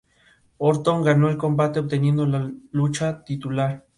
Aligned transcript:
Él 0.57 0.71
es 0.71 0.77
parte 0.79 1.09
de 1.13 1.15
la 1.15 1.27
versión 1.27 1.87
de 1.87 1.99
Genosha 1.99 2.33
de 3.23 3.37
los 3.37 3.45
Merodeadores. 3.45 3.81